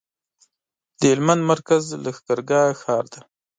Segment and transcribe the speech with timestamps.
[0.99, 3.21] د هلمند مرکز لښکرګاه ښار دی